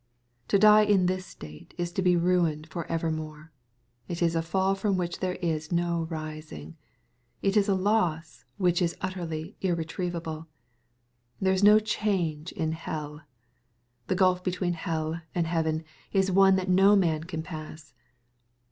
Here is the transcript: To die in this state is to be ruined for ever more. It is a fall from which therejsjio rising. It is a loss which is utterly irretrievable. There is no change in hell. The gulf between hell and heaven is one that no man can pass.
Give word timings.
To 0.47 0.57
die 0.57 0.81
in 0.81 1.05
this 1.05 1.27
state 1.27 1.75
is 1.77 1.91
to 1.91 2.01
be 2.01 2.15
ruined 2.17 2.65
for 2.71 2.87
ever 2.87 3.11
more. 3.11 3.51
It 4.07 4.23
is 4.23 4.35
a 4.35 4.41
fall 4.41 4.73
from 4.73 4.97
which 4.97 5.19
therejsjio 5.19 6.09
rising. 6.09 6.75
It 7.43 7.55
is 7.55 7.69
a 7.69 7.75
loss 7.75 8.43
which 8.57 8.81
is 8.81 8.95
utterly 9.01 9.57
irretrievable. 9.61 10.47
There 11.39 11.53
is 11.53 11.63
no 11.63 11.77
change 11.77 12.51
in 12.51 12.71
hell. 12.71 13.21
The 14.07 14.15
gulf 14.15 14.43
between 14.43 14.73
hell 14.73 15.21
and 15.35 15.45
heaven 15.45 15.83
is 16.11 16.31
one 16.31 16.55
that 16.55 16.67
no 16.67 16.95
man 16.95 17.25
can 17.25 17.43
pass. 17.43 17.93